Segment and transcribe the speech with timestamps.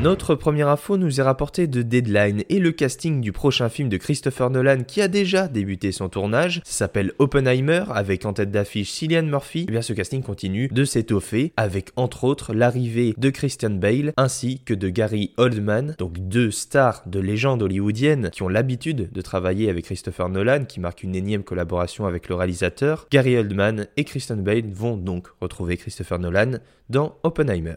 [0.00, 3.96] Notre première info nous est rapportée de Deadline et le casting du prochain film de
[3.96, 6.60] Christopher Nolan qui a déjà débuté son tournage.
[6.64, 9.62] S'appelle Oppenheimer avec en tête d'affiche Cillian Murphy.
[9.62, 14.12] Et eh bien ce casting continue de s'étoffer avec entre autres l'arrivée de Christian Bale
[14.16, 19.20] ainsi que de Gary Oldman, donc deux stars de légende hollywoodienne qui ont l'habitude de
[19.20, 23.08] travailler avec Christopher Nolan qui marque une énième collaboration avec le réalisateur.
[23.10, 27.74] Gary Oldman et Christian Bale vont donc retrouver Christopher Nolan dans Oppenheimer.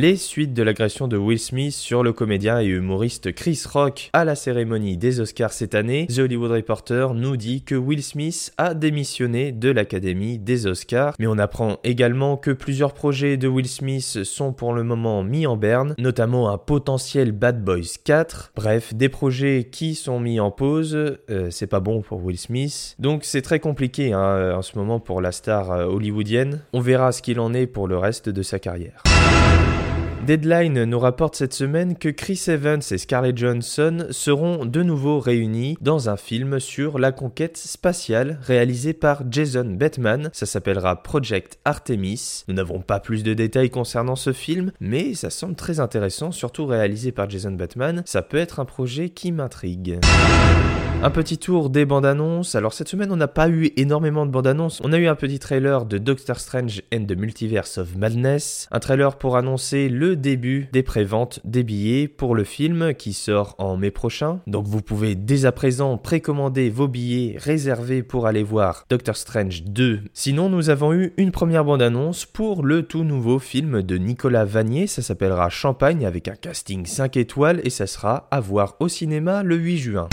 [0.00, 4.24] Les suites de l'agression de Will Smith sur le comédien et humoriste Chris Rock à
[4.24, 8.74] la cérémonie des Oscars cette année, The Hollywood Reporter nous dit que Will Smith a
[8.74, 14.22] démissionné de l'Académie des Oscars, mais on apprend également que plusieurs projets de Will Smith
[14.22, 19.08] sont pour le moment mis en berne, notamment un potentiel Bad Boys 4, bref, des
[19.08, 23.42] projets qui sont mis en pause, euh, c'est pas bon pour Will Smith, donc c'est
[23.42, 27.40] très compliqué hein, en ce moment pour la star euh, hollywoodienne, on verra ce qu'il
[27.40, 29.02] en est pour le reste de sa carrière.
[30.28, 35.78] Deadline nous rapporte cette semaine que Chris Evans et Scarlett Johansson seront de nouveau réunis
[35.80, 40.28] dans un film sur la conquête spatiale réalisé par Jason Bateman.
[40.34, 42.44] Ça s'appellera Project Artemis.
[42.46, 46.66] Nous n'avons pas plus de détails concernant ce film, mais ça semble très intéressant, surtout
[46.66, 48.02] réalisé par Jason Bateman.
[48.04, 49.98] Ça peut être un projet qui m'intrigue.
[51.00, 52.56] Un petit tour des bandes annonces.
[52.56, 54.80] Alors cette semaine, on n'a pas eu énormément de bandes annonces.
[54.82, 58.66] On a eu un petit trailer de Doctor Strange and the Multiverse of Madness.
[58.72, 63.54] Un trailer pour annoncer le début des préventes des billets pour le film qui sort
[63.58, 64.40] en mai prochain.
[64.48, 69.62] Donc vous pouvez dès à présent précommander vos billets réservés pour aller voir Doctor Strange
[69.62, 70.00] 2.
[70.14, 74.44] Sinon, nous avons eu une première bande annonce pour le tout nouveau film de Nicolas
[74.44, 74.88] Vanier.
[74.88, 79.44] Ça s'appellera Champagne avec un casting 5 étoiles et ça sera à voir au cinéma
[79.44, 80.08] le 8 juin.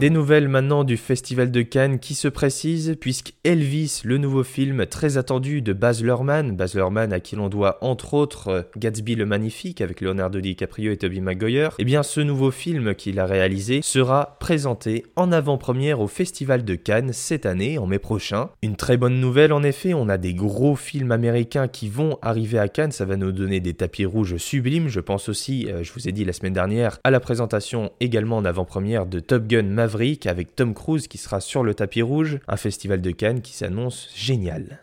[0.00, 4.86] Des nouvelles maintenant du Festival de Cannes qui se précisent, puisque Elvis, le nouveau film
[4.86, 9.26] très attendu de Baz Luhrmann, Baz Luhrmann à qui l'on doit entre autres Gatsby le
[9.26, 13.80] Magnifique avec Leonardo DiCaprio et Tobey Maguire, eh bien ce nouveau film qu'il a réalisé
[13.82, 18.48] sera présenté en avant-première au Festival de Cannes cette année, en mai prochain.
[18.62, 22.58] Une très bonne nouvelle en effet, on a des gros films américains qui vont arriver
[22.58, 25.92] à Cannes, ça va nous donner des tapis rouges sublimes, je pense aussi, euh, je
[25.92, 29.64] vous ai dit la semaine dernière, à la présentation également en avant-première de Top Gun
[29.64, 29.89] Maverick
[30.26, 34.08] avec Tom Cruise qui sera sur le tapis rouge, un festival de Cannes qui s'annonce
[34.14, 34.80] génial.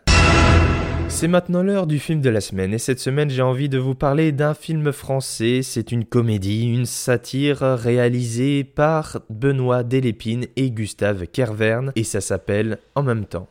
[1.08, 3.94] C'est maintenant l'heure du film de la semaine et cette semaine j'ai envie de vous
[3.94, 11.26] parler d'un film français, c'est une comédie, une satire réalisée par Benoît Delépine et Gustave
[11.26, 13.48] Kerverne et ça s'appelle En même temps.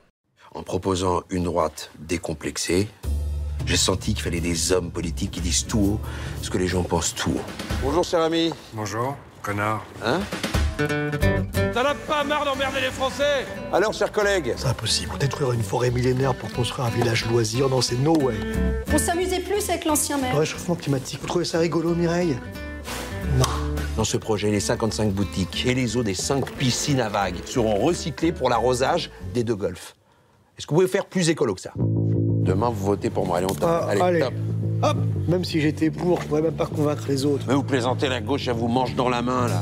[0.53, 2.87] En proposant une droite décomplexée,
[3.65, 5.99] j'ai senti qu'il fallait des hommes politiques qui disent tout haut
[6.41, 7.41] ce que les gens pensent tout haut.
[7.81, 8.53] Bonjour cher ami.
[8.73, 9.83] Bonjour, connard.
[10.05, 10.19] Hein?
[10.77, 15.17] T'en as pas marre d'emmerder les Français Alors, chers collègues C'est impossible.
[15.19, 18.35] Détruire une forêt millénaire pour construire un village loisir, non, c'est no way.
[18.93, 20.33] On s'amusait plus avec l'ancien maire.
[20.33, 22.37] Le réchauffement climatique, vous trouvez ça rigolo, Mireille
[23.37, 23.45] Non.
[23.95, 27.75] Dans ce projet, les 55 boutiques et les eaux des 5 piscines à vagues seront
[27.83, 29.95] recyclées pour l'arrosage des deux golfs.
[30.57, 31.71] Est-ce que vous pouvez faire plus écolo que ça?
[31.75, 34.19] Demain, vous votez pour Marion Ah, allez, allez.
[34.19, 34.33] top.
[34.83, 37.43] Hop Même si j'étais pour, je pourrais même pas convaincre les autres.
[37.47, 39.61] Mais vous plaisantez, la gauche, elle vous mange dans la main, là.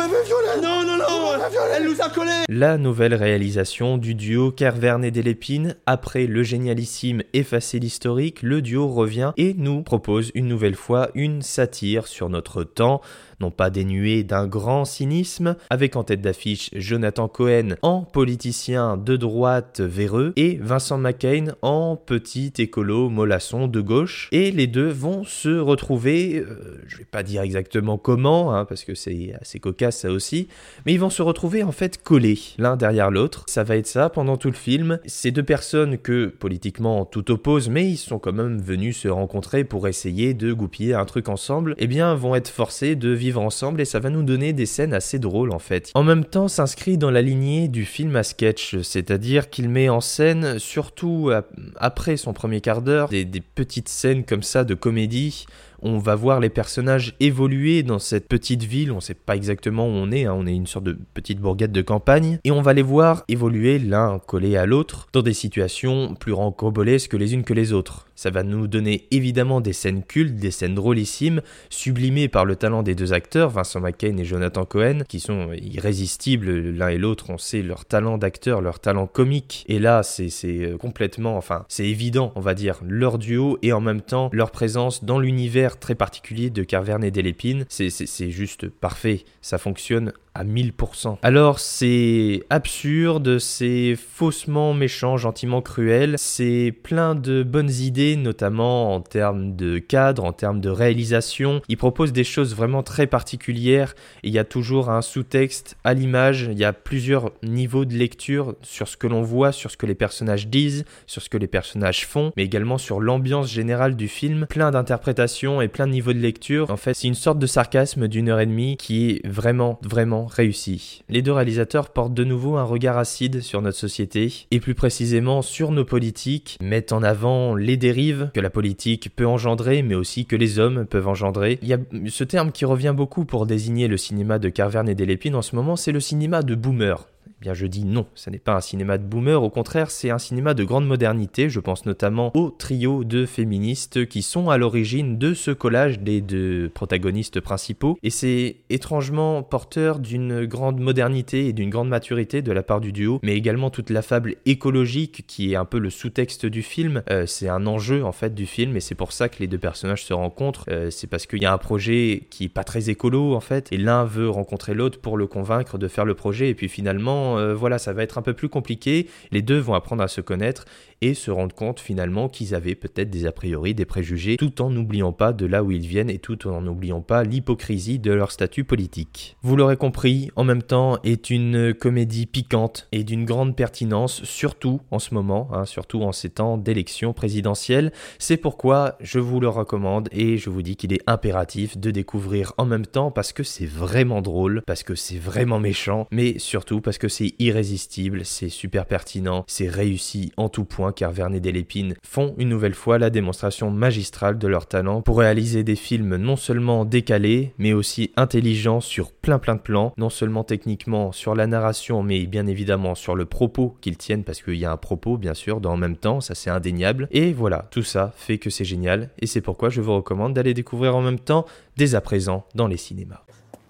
[0.00, 1.32] Vous m'avez violé Non, non, non
[1.76, 2.30] Elle nous a collés.
[2.48, 8.88] La nouvelle réalisation du duo Kerverne et Delépine, après le génialissime Effacer l'historique, le duo
[8.88, 13.02] revient et nous propose une nouvelle fois une satire sur notre temps,
[13.40, 19.16] non pas dénué d'un grand cynisme, avec en tête d'affiche Jonathan Cohen en politicien de
[19.16, 24.28] droite véreux et Vincent McCain en petit écolo mollasson de gauche.
[24.32, 28.84] Et les deux vont se retrouver, euh, je vais pas dire exactement comment, hein, parce
[28.84, 30.48] que c'est assez cocasse ça aussi,
[30.86, 33.44] mais ils vont se retrouver en fait collés l'un derrière l'autre.
[33.46, 34.98] Ça va être ça pendant tout le film.
[35.06, 39.64] Ces deux personnes que politiquement tout oppose, mais ils sont quand même venus se rencontrer
[39.64, 43.80] pour essayer de goupiller un truc ensemble, eh bien vont être forcés de vivre ensemble
[43.80, 45.90] et ça va nous donner des scènes assez drôles en fait.
[45.94, 50.00] En même temps, s'inscrit dans la lignée du film à sketch, c'est-à-dire qu'il met en
[50.00, 51.30] scène, surtout
[51.76, 55.46] après son premier quart d'heure, des petites scènes comme ça de comédie
[55.82, 59.86] on va voir les personnages évoluer dans cette petite ville, on ne sait pas exactement
[59.86, 60.34] où on est, hein.
[60.36, 63.78] on est une sorte de petite bourgade de campagne, et on va les voir évoluer
[63.78, 68.06] l'un collé à l'autre dans des situations plus rancobolesques les unes que les autres.
[68.20, 71.40] Ça va nous donner évidemment des scènes cultes, des scènes drôlissimes,
[71.70, 76.50] sublimées par le talent des deux acteurs, Vincent McCain et Jonathan Cohen, qui sont irrésistibles
[76.70, 77.30] l'un et l'autre.
[77.30, 79.64] On sait leur talent d'acteur, leur talent comique.
[79.68, 83.80] Et là, c'est euh, complètement, enfin, c'est évident, on va dire, leur duo et en
[83.80, 87.64] même temps leur présence dans l'univers très particulier de Carverne et Delépine.
[87.68, 89.24] C'est juste parfait.
[89.42, 91.18] Ça fonctionne à 1000%.
[91.22, 99.00] Alors c'est absurde, c'est faussement méchant, gentiment cruel, c'est plein de bonnes idées, notamment en
[99.00, 101.62] termes de cadre, en termes de réalisation.
[101.68, 106.48] Il propose des choses vraiment très particulières, il y a toujours un sous-texte à l'image,
[106.50, 109.86] il y a plusieurs niveaux de lecture sur ce que l'on voit, sur ce que
[109.86, 114.08] les personnages disent, sur ce que les personnages font, mais également sur l'ambiance générale du
[114.08, 116.70] film, plein d'interprétations et plein de niveaux de lecture.
[116.70, 120.19] En fait, c'est une sorte de sarcasme d'une heure et demie qui est vraiment, vraiment
[120.26, 121.02] réussi.
[121.08, 125.42] Les deux réalisateurs portent de nouveau un regard acide sur notre société, et plus précisément
[125.42, 130.26] sur nos politiques, mettent en avant les dérives que la politique peut engendrer, mais aussi
[130.26, 131.58] que les hommes peuvent engendrer.
[131.62, 131.78] Il y a
[132.08, 135.56] ce terme qui revient beaucoup pour désigner le cinéma de Carverne et Delépine en ce
[135.56, 137.06] moment, c'est le cinéma de boomer
[137.40, 140.18] bien je dis non, ce n'est pas un cinéma de boomer, au contraire c'est un
[140.18, 145.16] cinéma de grande modernité, je pense notamment au trio de féministes qui sont à l'origine
[145.16, 151.52] de ce collage des deux protagonistes principaux, et c'est étrangement porteur d'une grande modernité et
[151.52, 155.52] d'une grande maturité de la part du duo, mais également toute la fable écologique qui
[155.52, 158.76] est un peu le sous-texte du film, euh, c'est un enjeu en fait du film,
[158.76, 161.46] et c'est pour ça que les deux personnages se rencontrent, euh, c'est parce qu'il y
[161.46, 165.00] a un projet qui est pas très écolo en fait, et l'un veut rencontrer l'autre
[165.00, 168.18] pour le convaincre de faire le projet, et puis finalement euh, voilà, ça va être
[168.18, 169.08] un peu plus compliqué.
[169.30, 170.64] Les deux vont apprendre à se connaître
[171.02, 174.70] et se rendre compte finalement qu'ils avaient peut-être des a priori, des préjugés, tout en
[174.70, 178.32] n'oubliant pas de là où ils viennent et tout en n'oubliant pas l'hypocrisie de leur
[178.32, 179.36] statut politique.
[179.42, 184.80] Vous l'aurez compris, en même temps est une comédie piquante et d'une grande pertinence, surtout
[184.90, 187.92] en ce moment, hein, surtout en ces temps d'élection présidentielle.
[188.18, 192.52] C'est pourquoi je vous le recommande et je vous dis qu'il est impératif de découvrir
[192.58, 196.80] en même temps parce que c'est vraiment drôle, parce que c'est vraiment méchant, mais surtout
[196.80, 201.40] parce que c'est irrésistible, c'est super pertinent, c'est réussi en tout point car Vernet et
[201.40, 206.16] Delépine font une nouvelle fois la démonstration magistrale de leur talent pour réaliser des films
[206.16, 211.34] non seulement décalés, mais aussi intelligents sur plein plein de plans, non seulement techniquement sur
[211.34, 214.76] la narration, mais bien évidemment sur le propos qu'ils tiennent, parce qu'il y a un
[214.76, 217.08] propos bien sûr dans en même temps, ça c'est indéniable.
[217.12, 220.54] Et voilà, tout ça fait que c'est génial, et c'est pourquoi je vous recommande d'aller
[220.54, 221.46] découvrir en même temps
[221.76, 223.22] dès à présent dans les cinémas.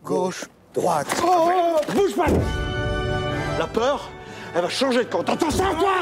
[0.02, 1.22] Gauche, droite.
[1.22, 2.69] Oh, bouge pas
[3.60, 4.08] La peur,
[4.54, 5.22] elle va changer de camp.
[5.22, 5.92] T'entends ça, toi?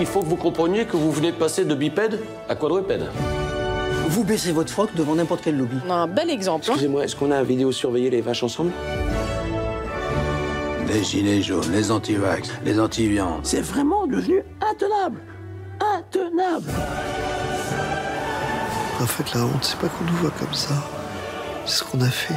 [0.00, 2.18] Il faut que vous compreniez que vous venez de passer de bipède
[2.48, 3.08] à quadrupède.
[4.08, 5.76] Vous baissez votre froc devant n'importe quel lobby.
[5.86, 6.64] On a un bel exemple.
[6.64, 6.72] Hein.
[6.72, 8.72] Excusez-moi, est-ce qu'on a un vidéo surveiller les vaches ensemble?
[10.88, 13.42] Les gilets jaunes, les anti-vax, les anti-viandes.
[13.44, 15.20] C'est vraiment devenu intenable.
[15.96, 16.66] Intenable.
[19.00, 20.74] En fait, la honte, c'est pas qu'on nous voit comme ça.
[21.66, 22.34] C'est ce qu'on a fait.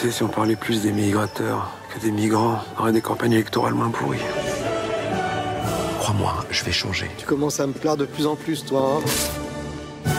[0.00, 3.32] Tu sais, si on parlait plus des migrateurs que des migrants, on aurait des campagnes
[3.32, 4.16] électorales moins pourries.
[5.98, 7.06] Crois-moi, je vais changer.
[7.18, 8.96] Tu commences à me plaire de plus en plus, toi.
[8.96, 10.10] Hein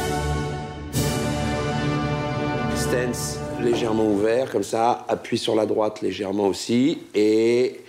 [2.75, 5.03] Stance légèrement ouvert, comme ça.
[5.07, 6.99] Appuie sur la droite légèrement aussi.
[7.15, 7.81] Et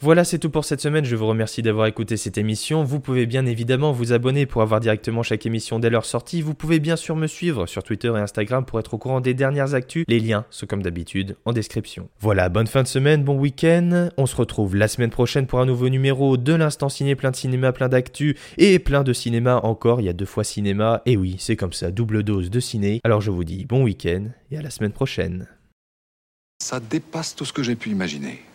[0.00, 1.04] voilà, c'est tout pour cette semaine.
[1.04, 2.84] Je vous remercie d'avoir écouté cette émission.
[2.84, 6.40] Vous pouvez bien évidemment vous abonner pour avoir directement chaque émission dès leur sortie.
[6.40, 9.34] Vous pouvez bien sûr me suivre sur Twitter et Instagram pour être au courant des
[9.34, 10.04] dernières actus.
[10.06, 12.08] Les liens sont comme d'habitude en description.
[12.20, 14.10] Voilà, bonne fin de semaine, bon week-end.
[14.16, 17.36] On se retrouve la semaine prochaine pour un nouveau numéro de l'instant ciné, plein de
[17.36, 20.00] cinéma, plein d'actu et plein de cinéma encore.
[20.00, 21.02] Il y a deux fois cinéma.
[21.06, 23.00] Et oui, c'est comme ça, double dose de ciné.
[23.04, 25.48] Alors je vous dis bon week-end et à la semaine prochaine.
[26.62, 28.47] Ça dépasse tout ce que j'ai pu imaginer.